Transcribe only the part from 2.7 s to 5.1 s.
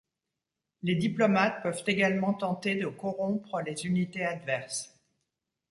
de corrompre les unités adverses.